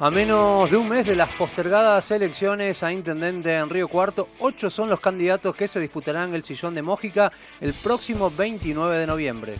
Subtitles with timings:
[0.00, 4.68] A menos de un mes de las postergadas elecciones a intendente en Río Cuarto, ocho
[4.68, 9.54] son los candidatos que se disputarán el sillón de Mójica el próximo 29 de noviembre.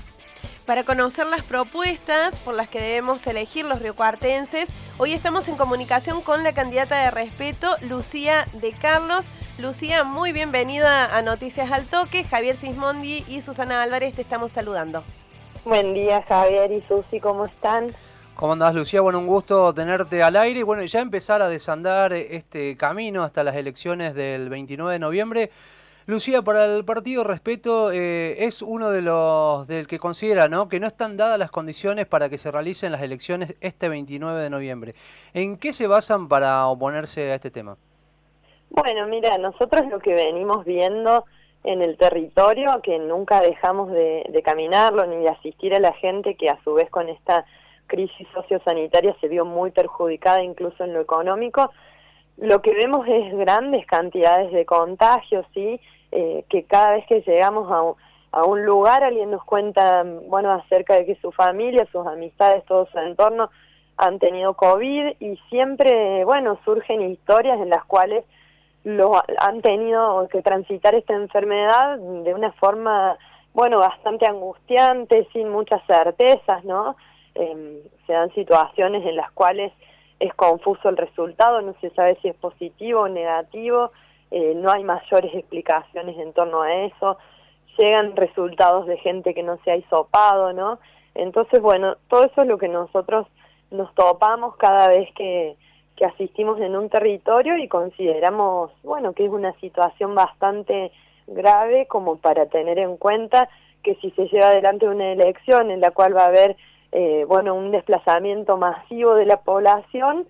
[0.66, 6.20] Para conocer las propuestas por las que debemos elegir los riocuartenses, hoy estamos en comunicación
[6.20, 9.30] con la candidata de respeto, Lucía de Carlos.
[9.58, 12.24] Lucía, muy bienvenida a Noticias al Toque.
[12.24, 15.04] Javier Sismondi y Susana Álvarez te estamos saludando.
[15.64, 17.94] Buen día, Javier y Susi, ¿cómo están?
[18.36, 19.00] ¿Cómo andás, Lucía?
[19.00, 23.44] Bueno, un gusto tenerte al aire y bueno, ya empezar a desandar este camino hasta
[23.44, 25.50] las elecciones del 29 de noviembre.
[26.06, 30.68] Lucía, para el partido Respeto eh, es uno de los del que considera ¿no?
[30.68, 34.50] que no están dadas las condiciones para que se realicen las elecciones este 29 de
[34.50, 34.94] noviembre.
[35.32, 37.76] ¿En qué se basan para oponerse a este tema?
[38.68, 41.24] Bueno, mira, nosotros lo que venimos viendo
[41.62, 46.34] en el territorio, que nunca dejamos de, de caminarlo ni de asistir a la gente
[46.34, 47.46] que a su vez con esta
[47.86, 51.70] crisis sociosanitaria se vio muy perjudicada incluso en lo económico.
[52.36, 55.80] Lo que vemos es grandes cantidades de contagios, ¿sí?
[56.10, 60.94] Eh, que cada vez que llegamos a, a, un lugar alguien nos cuenta, bueno, acerca
[60.94, 63.50] de que su familia, sus amistades, todo su entorno
[63.96, 68.24] han tenido COVID y siempre, bueno, surgen historias en las cuales
[68.84, 73.16] lo han tenido que transitar esta enfermedad de una forma,
[73.54, 76.96] bueno, bastante angustiante, sin muchas certezas, ¿no?
[77.34, 79.72] Eh, se dan situaciones en las cuales
[80.20, 83.90] es confuso el resultado, no se sabe si es positivo o negativo,
[84.30, 87.18] eh, no hay mayores explicaciones en torno a eso,
[87.78, 90.78] llegan resultados de gente que no se ha hisopado, ¿no?
[91.14, 93.26] Entonces, bueno, todo eso es lo que nosotros
[93.70, 95.56] nos topamos cada vez que,
[95.96, 100.92] que asistimos en un territorio y consideramos, bueno, que es una situación bastante
[101.26, 103.48] grave como para tener en cuenta
[103.82, 106.56] que si se lleva adelante una elección en la cual va a haber
[106.94, 110.28] eh, bueno, un desplazamiento masivo de la población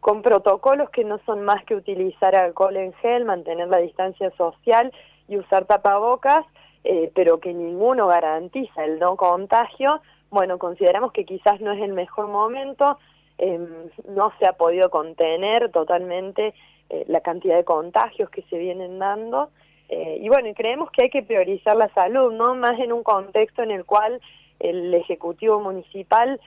[0.00, 4.92] con protocolos que no son más que utilizar alcohol en gel, mantener la distancia social
[5.28, 6.46] y usar tapabocas,
[6.84, 11.92] eh, pero que ninguno garantiza el no contagio, bueno, consideramos que quizás no es el
[11.92, 12.98] mejor momento,
[13.36, 13.60] eh,
[14.08, 16.54] no se ha podido contener totalmente
[16.88, 19.50] eh, la cantidad de contagios que se vienen dando,
[19.88, 22.56] y bueno, creemos que hay que priorizar la salud, ¿no?
[22.56, 24.20] Más en un contexto en el cual
[24.60, 26.40] el Ejecutivo Municipal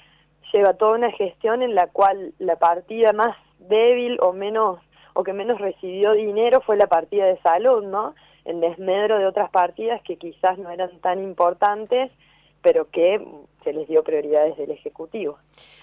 [0.52, 4.80] lleva toda una gestión en la cual la partida más débil o menos
[5.14, 8.16] o que menos recibió dinero fue la partida de salud, ¿no?
[8.46, 12.12] En desmedro de otras partidas que quizás no eran tan importantes
[12.62, 13.22] pero que
[13.64, 15.38] se les dio prioridades del Ejecutivo.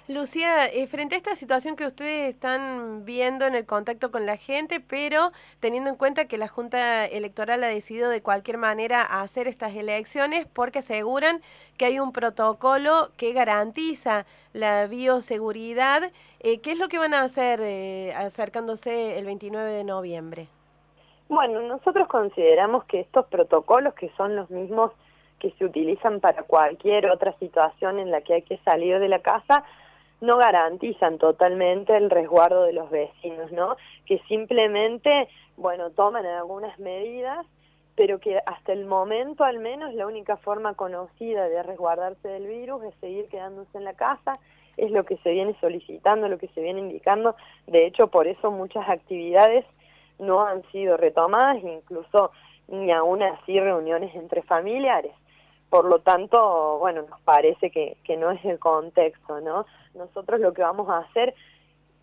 [0.08, 4.36] Lucía, eh, frente a esta situación que ustedes están viendo en el contacto con la
[4.36, 9.48] gente, pero teniendo en cuenta que la Junta Electoral ha decidido de cualquier manera hacer
[9.48, 11.40] estas elecciones porque aseguran
[11.76, 17.22] que hay un protocolo que garantiza la bioseguridad, eh, ¿qué es lo que van a
[17.22, 20.48] hacer eh, acercándose el 29 de noviembre?
[21.28, 24.92] Bueno, nosotros consideramos que estos protocolos, que son los mismos
[25.46, 29.20] que se utilizan para cualquier otra situación en la que hay que salir de la
[29.20, 29.64] casa,
[30.20, 33.76] no garantizan totalmente el resguardo de los vecinos, ¿no?
[34.06, 37.46] Que simplemente, bueno, toman algunas medidas,
[37.94, 42.82] pero que hasta el momento al menos la única forma conocida de resguardarse del virus
[42.82, 44.40] es seguir quedándose en la casa,
[44.76, 47.36] es lo que se viene solicitando, lo que se viene indicando,
[47.68, 49.64] de hecho por eso muchas actividades
[50.18, 52.32] no han sido retomadas, incluso
[52.66, 55.12] ni aún así reuniones entre familiares
[55.70, 59.66] por lo tanto, bueno, nos parece que, que no es el contexto, ¿no?
[59.94, 61.34] Nosotros lo que vamos a hacer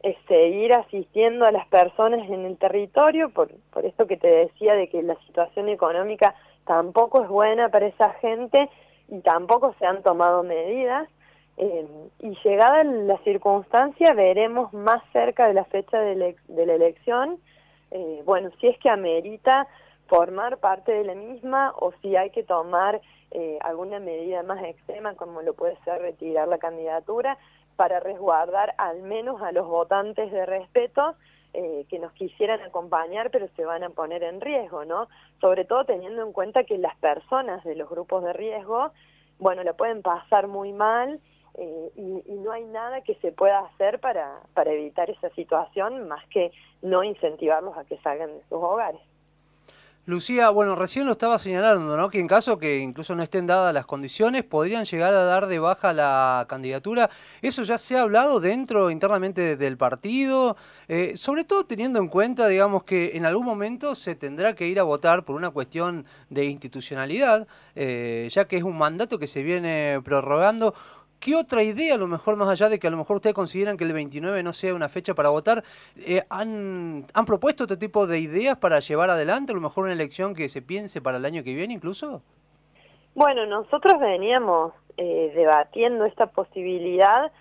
[0.03, 4.75] es seguir asistiendo a las personas en el territorio, por, por esto que te decía
[4.75, 6.35] de que la situación económica
[6.65, 8.69] tampoco es buena para esa gente
[9.07, 11.07] y tampoco se han tomado medidas.
[11.55, 11.87] Eh,
[12.19, 17.37] y llegada la circunstancia veremos más cerca de la fecha de, la elección,
[17.91, 19.67] eh, bueno, si es que amerita
[20.13, 23.01] formar parte de la misma o si hay que tomar
[23.31, 27.39] eh, alguna medida más extrema como lo puede ser retirar la candidatura
[27.77, 31.15] para resguardar al menos a los votantes de respeto
[31.55, 35.07] eh, que nos quisieran acompañar pero se van a poner en riesgo, ¿no?
[35.41, 38.91] Sobre todo teniendo en cuenta que las personas de los grupos de riesgo,
[39.39, 41.19] bueno, la pueden pasar muy mal
[41.55, 46.07] eh, y, y, no hay nada que se pueda hacer para, para evitar esa situación
[46.07, 46.51] más que
[46.83, 49.01] no incentivarlos a que salgan de sus hogares.
[50.05, 52.09] Lucía, bueno, recién lo estaba señalando, ¿no?
[52.09, 55.59] Que en caso que incluso no estén dadas las condiciones, podrían llegar a dar de
[55.59, 57.09] baja la candidatura.
[57.41, 60.57] ¿Eso ya se ha hablado dentro, internamente del partido?
[60.89, 64.77] Eh, sobre todo teniendo en cuenta, digamos, que en algún momento se tendrá que ir
[64.77, 69.41] a votar por una cuestión de institucionalidad, eh, ya que es un mandato que se
[69.41, 70.75] viene prorrogando.
[71.23, 73.77] ¿Qué otra idea, a lo mejor más allá de que a lo mejor ustedes consideran
[73.77, 75.63] que el 29 no sea una fecha para votar,
[76.05, 79.93] eh, han, han propuesto otro tipo de ideas para llevar adelante a lo mejor una
[79.93, 82.21] elección que se piense para el año que viene incluso?
[83.15, 87.31] Bueno, nosotros veníamos eh, debatiendo esta posibilidad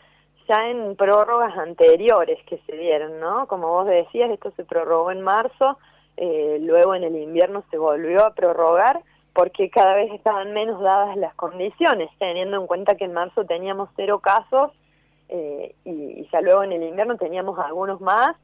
[0.49, 3.49] ya en prórrogas anteriores que se dieron, ¿no?
[3.49, 5.77] Como vos decías, esto se prorrogó en marzo,
[6.17, 9.01] eh, luego en el invierno se volvió a prorrogar
[9.35, 13.89] porque cada vez estaban menos dadas las condiciones, teniendo en cuenta que en marzo teníamos
[13.97, 14.73] cero casos
[15.29, 18.37] eh, y, ya luego en el invierno teníamos algunos más,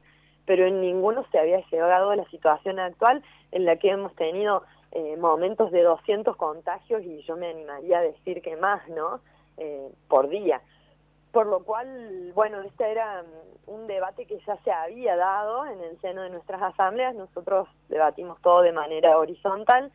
[0.45, 4.63] pero en ninguno se había llegado a la situación actual en la que hemos tenido
[4.91, 9.19] eh, momentos de 200 contagios y yo me animaría a decir que más, ¿no?
[9.57, 10.61] Eh, por día.
[11.31, 15.79] Por lo cual, bueno, este era mm, un debate que ya se había dado en
[15.81, 19.91] el seno de nuestras asambleas, nosotros debatimos todo de manera horizontal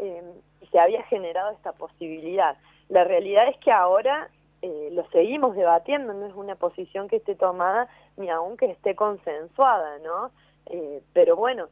[0.00, 0.22] eh,
[0.70, 2.56] se había generado esta posibilidad.
[2.88, 4.28] La realidad es que ahora
[4.62, 8.94] eh, lo seguimos debatiendo, no es una posición que esté tomada ni aún que esté
[8.94, 10.30] consensuada, ¿no?
[10.66, 11.68] Eh, pero bueno,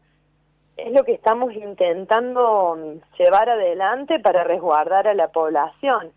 [0.77, 6.13] es lo que estamos intentando mm, llevar adelante para resguardar a la población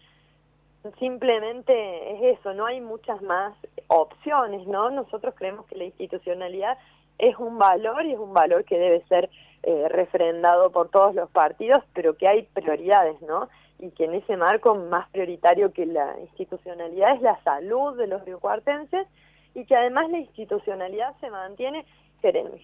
[0.98, 3.54] simplemente es eso, no hay muchas más
[3.88, 4.90] opciones, ¿no?
[4.90, 6.78] Nosotros creemos que la institucionalidad
[7.18, 9.30] es un valor y es un valor que debe ser
[9.64, 13.50] eh, refrendado por todos los partidos, pero que hay prioridades, ¿no?
[13.80, 18.24] Y que en ese marco más prioritario que la institucionalidad es la salud de los
[18.26, 19.08] riocuartenses
[19.56, 21.86] y que además la institucionalidad se mantiene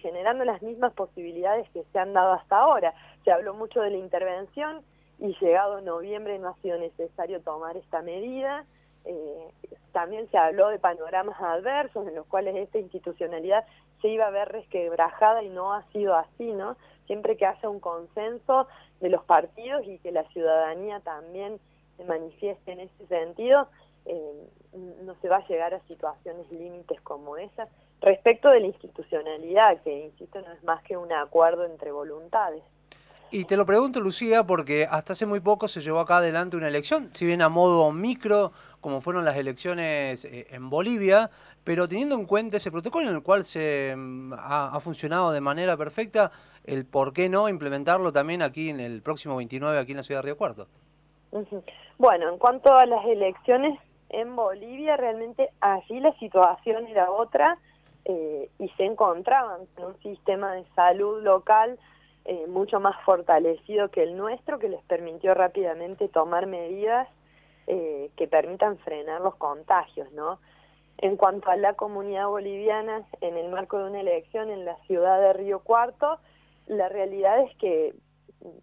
[0.02, 2.92] generando las mismas posibilidades que se han dado hasta ahora.
[3.24, 4.82] Se habló mucho de la intervención,
[5.18, 8.64] y llegado noviembre no ha sido necesario tomar esta medida.
[9.04, 9.50] Eh,
[9.92, 13.64] también se habló de panoramas adversos en los cuales esta institucionalidad
[14.00, 16.76] se iba a ver resquebrajada y no ha sido así, ¿no?
[17.06, 18.66] Siempre que haya un consenso
[19.00, 21.58] de los partidos y que la ciudadanía también
[21.96, 23.68] se manifieste en ese sentido,
[24.04, 24.48] eh,
[25.02, 27.68] no se va a llegar a situaciones límites como esas.
[28.00, 32.62] Respecto de la institucionalidad, que insisto no es más que un acuerdo entre voluntades.
[33.30, 36.68] Y te lo pregunto, Lucía, porque hasta hace muy poco se llevó acá adelante una
[36.68, 38.52] elección, si bien a modo micro,
[38.86, 41.28] como fueron las elecciones eh, en Bolivia,
[41.64, 45.76] pero teniendo en cuenta ese protocolo en el cual se mm, ha, funcionado de manera
[45.76, 46.30] perfecta,
[46.62, 50.20] el por qué no implementarlo también aquí en el próximo 29, aquí en la ciudad
[50.20, 50.68] de Río Cuarto.
[51.98, 53.76] Bueno, en cuanto a las elecciones
[54.10, 57.58] en Bolivia, realmente allí la situación era otra
[58.04, 61.76] eh, y se encontraban con un sistema de salud local
[62.24, 67.08] eh, mucho más fortalecido que el nuestro, que les permitió rápidamente tomar medidas
[67.66, 70.38] eh, que permitan frenar los contagios, ¿no?
[70.98, 75.20] En cuanto a la comunidad boliviana, en el marco de una elección en la ciudad
[75.20, 76.18] de Río Cuarto,
[76.66, 77.94] la realidad es que,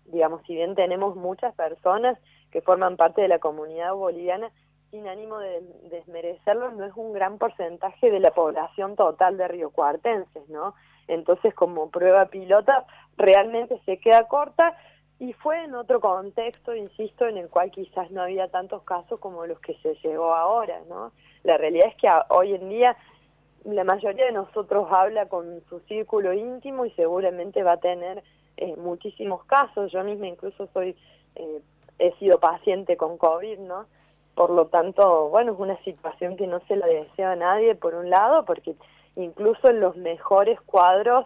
[0.05, 2.17] digamos, si bien tenemos muchas personas
[2.51, 4.51] que forman parte de la comunidad boliviana,
[4.89, 9.71] sin ánimo de desmerecerlo, no es un gran porcentaje de la población total de Río
[9.71, 10.75] Cuartenses, ¿no?
[11.07, 12.85] Entonces, como prueba pilota,
[13.17, 14.77] realmente se queda corta
[15.23, 19.45] y fue en otro contexto, insisto, en el cual quizás no había tantos casos como
[19.45, 21.13] los que se llegó ahora, ¿no?
[21.43, 22.97] La realidad es que hoy en día
[23.63, 28.21] la mayoría de nosotros habla con su círculo íntimo y seguramente va a tener
[28.57, 29.93] eh, muchísimos casos.
[29.93, 30.93] Yo misma incluso soy,
[31.35, 31.61] eh,
[31.99, 33.85] he sido paciente con COVID, ¿no?
[34.35, 37.95] Por lo tanto, bueno, es una situación que no se la desea a nadie, por
[37.95, 38.75] un lado, porque
[39.15, 41.25] incluso en los mejores cuadros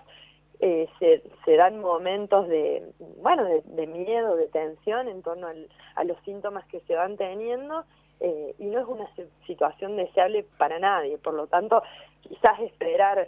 [0.59, 2.83] eh, se, dan momentos de,
[3.21, 5.47] bueno, de, miedo, de tensión en torno
[5.95, 7.83] a los síntomas que se van teniendo
[8.19, 9.07] eh, y no es una
[9.45, 11.17] situación deseable para nadie.
[11.19, 11.83] Por lo tanto,
[12.21, 13.27] quizás esperar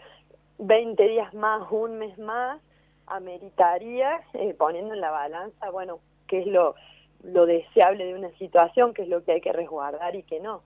[0.58, 2.60] 20 días más, un mes más,
[3.06, 6.76] ameritaría, eh, poniendo en la balanza, bueno, qué es lo,
[7.24, 10.64] lo deseable de una situación, qué es lo que hay que resguardar y qué no.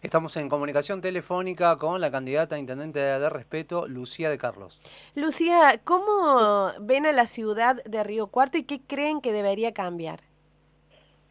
[0.00, 4.78] Estamos en comunicación telefónica con la candidata a intendente de respeto, Lucía de Carlos.
[5.16, 10.20] Lucía, ¿cómo ven a la ciudad de Río Cuarto y qué creen que debería cambiar?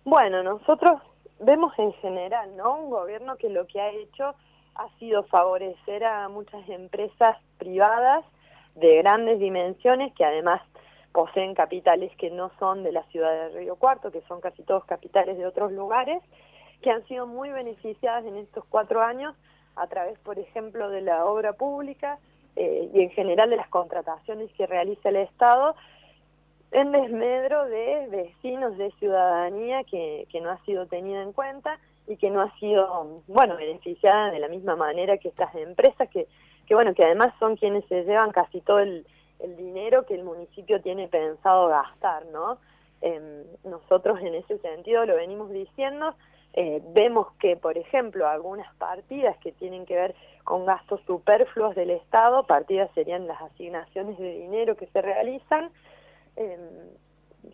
[0.03, 1.01] Bueno, nosotros
[1.39, 2.75] vemos en general, ¿no?
[2.75, 4.35] Un gobierno que lo que ha hecho
[4.75, 8.25] ha sido favorecer a muchas empresas privadas
[8.75, 10.61] de grandes dimensiones que además
[11.13, 14.83] poseen capitales que no son de la ciudad de Río Cuarto, que son casi todos
[14.83, 16.21] capitales de otros lugares,
[16.81, 19.35] que han sido muy beneficiadas en estos cuatro años
[19.75, 22.19] a través, por ejemplo, de la obra pública
[22.55, 25.75] eh, y en general de las contrataciones que realiza el Estado
[26.71, 32.17] en desmedro de vecinos, de ciudadanía que, que no ha sido tenida en cuenta y
[32.17, 36.27] que no ha sido, bueno, beneficiada de la misma manera que estas empresas que,
[36.65, 39.05] que bueno, que además son quienes se llevan casi todo el,
[39.55, 42.57] dinero que el municipio tiene pensado gastar, ¿no?
[43.01, 46.15] Eh, nosotros en ese sentido lo venimos diciendo,
[46.59, 51.91] Eh, vemos que, por ejemplo, algunas partidas que tienen que ver con gastos superfluos del
[51.91, 55.69] Estado, partidas serían las asignaciones de dinero que se realizan,
[56.35, 56.59] em,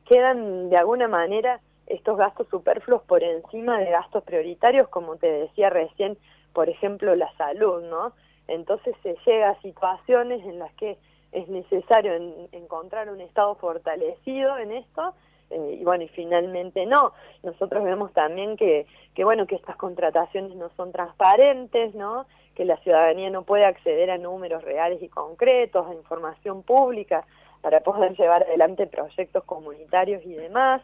[0.05, 5.69] quedan de alguna manera estos gastos superfluos por encima de gastos prioritarios, como te decía
[5.69, 6.17] recién,
[6.53, 8.13] por ejemplo, la salud, ¿no?
[8.47, 10.97] Entonces se llega a situaciones en las que
[11.33, 12.13] es necesario
[12.53, 15.13] encontrar un Estado fortalecido en esto,
[15.53, 17.13] eh, y bueno, y finalmente no.
[17.43, 22.25] Nosotros vemos también que, que, bueno, que estas contrataciones no son transparentes, ¿no?
[22.55, 27.25] Que la ciudadanía no puede acceder a números reales y concretos, a información pública
[27.61, 30.81] para poder llevar adelante proyectos comunitarios y demás.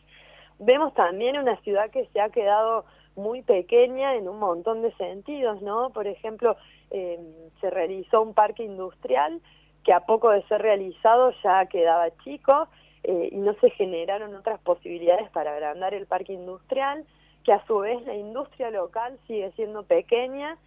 [0.60, 2.86] Vemos también una ciudad que se ha quedado
[3.16, 5.90] muy pequeña en un montón de sentidos, ¿no?
[5.90, 6.56] Por ejemplo,
[6.92, 7.20] eh,
[7.60, 9.42] se realizó un parque industrial
[9.84, 12.68] que a poco de ser realizado ya quedaba chico
[13.04, 17.06] eh, y no se generaron otras posibilidades para agrandar el parque industrial,
[17.44, 20.58] que a su vez la industria local sigue siendo pequeña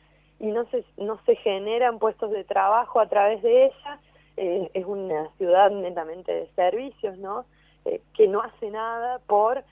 [0.41, 4.01] y no se, no se generan puestos de trabajo a través de ella.
[4.37, 7.45] Eh, es una ciudad netamente de servicios, ¿no?
[8.15, 9.65] que no hace nada por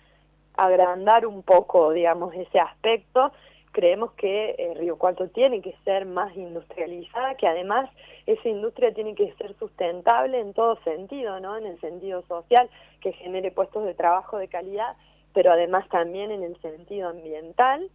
[0.56, 3.32] agrandar un poco, digamos, ese aspecto,
[3.72, 7.88] creemos que eh, Río Cuarto tiene que ser más industrializada, que además
[8.26, 11.56] esa industria tiene que ser sustentable en todo sentido, ¿no?
[11.56, 12.68] En el sentido social,
[13.00, 14.96] que genere puestos de trabajo de calidad,
[15.32, 17.88] pero además también en el sentido ambiental.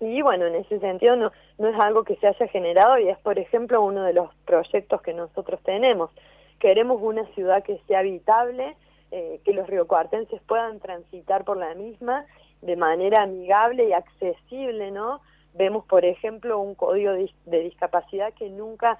[0.00, 3.18] Y bueno, en ese sentido no, no es algo que se haya generado y es,
[3.18, 6.10] por ejemplo, uno de los proyectos que nosotros tenemos.
[6.58, 8.76] Queremos una ciudad que sea habitable,
[9.12, 12.26] eh, que los riocuartenses puedan transitar por la misma
[12.64, 15.20] de manera amigable y accesible, ¿no?
[15.52, 18.98] Vemos, por ejemplo, un código de, discapacidad que nunca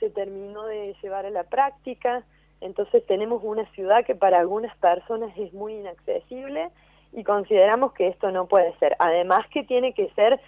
[0.00, 2.24] se terminó de llevar a la práctica,
[2.60, 6.70] entonces tenemos una ciudad que para algunas personas es muy inaccesible
[7.12, 8.96] y consideramos que esto no puede ser.
[8.98, 10.40] Además que tiene que ser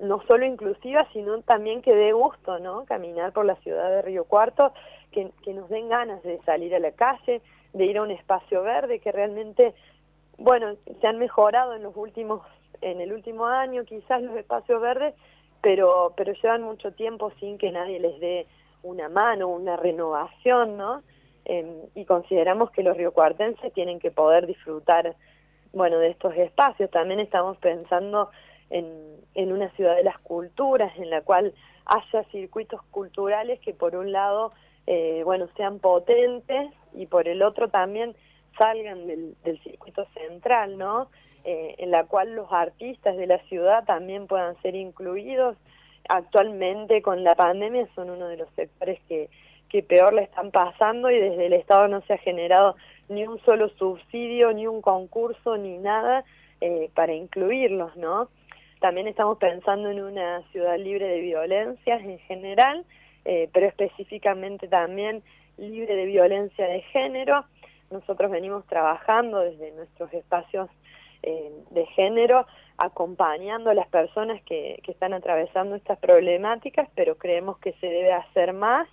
[0.00, 2.84] no solo inclusiva, sino también que dé gusto, ¿no?
[2.86, 4.72] Caminar por la ciudad de Río Cuarto,
[5.12, 7.42] que, que nos den ganas de salir a la calle,
[7.74, 9.74] de ir a un espacio verde que realmente,
[10.38, 12.42] bueno, se han mejorado en los últimos,
[12.80, 15.14] en el último año quizás los espacios verdes,
[15.62, 18.46] pero, pero llevan mucho tiempo sin que nadie les dé
[18.82, 21.02] una mano, una renovación, ¿no?
[21.44, 25.16] Em, y consideramos que los riocuartenses tienen que poder disfrutar,
[25.72, 26.90] bueno, de estos espacios.
[26.90, 28.30] También estamos pensando
[28.70, 31.54] en, en una ciudad de las culturas, en la cual
[31.86, 34.52] haya circuitos culturales que por un lado
[34.86, 38.14] eh, bueno, sean potentes y por el otro también
[38.58, 41.08] salgan del, circuito central, ¿no?
[41.44, 45.56] Eh, en la cual los artistas de la ciudad también puedan ser incluidos.
[46.08, 49.28] Actualmente con la pandemia son uno de los sectores que,
[49.88, 52.76] peor le están pasando y desde el Estado no se ha generado
[53.10, 56.24] ni un solo subsidio, ni un concurso, ni nada
[56.62, 58.30] eh, para incluirlos, ¿no?
[58.80, 62.86] También estamos pensando en una ciudad libre de violencias en general,
[63.26, 65.22] eh, pero específicamente también
[65.58, 67.44] libre de violencia de género.
[67.90, 70.68] Nosotros venimos trabajando desde nuestros espacios
[71.22, 72.46] eh, de género,
[72.78, 78.52] acompañando a las personas que, están atravesando estas problemáticas, pero creemos que se debe hacer
[78.52, 78.88] más,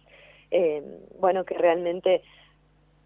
[0.51, 0.81] eh,
[1.19, 2.21] bueno, que realmente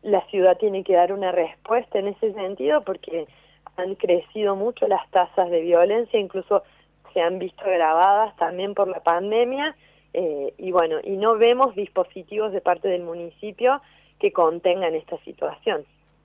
[0.03, 3.27] la ciudad tiene que dar una respuesta en ese sentido porque
[3.75, 6.63] han crecido mucho las tasas de violencia, incluso
[7.13, 9.75] se han visto agravadas también por la pandemia
[10.13, 13.81] eh, y bueno, y no vemos dispositivos de parte del municipio
[14.19, 15.85] que contengan esta situación.